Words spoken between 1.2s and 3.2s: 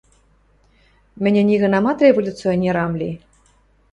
–Мӹньӹ нигынамат революционер ам ли!